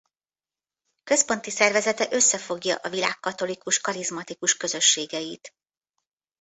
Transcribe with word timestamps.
Központi 1.03 1.49
szervezete 1.49 2.07
összefogja 2.11 2.75
a 2.75 2.89
világ 2.89 3.19
katolikus 3.19 3.79
karizmatikus 3.79 4.57
közösségeit. 4.57 5.53